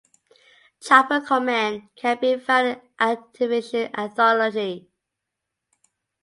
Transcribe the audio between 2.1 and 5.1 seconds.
be found on the "Activision Anthology.